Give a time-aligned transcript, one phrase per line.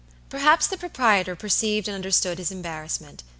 [0.29, 3.21] Perhaps the proprietor perceived and understood his embarrassment.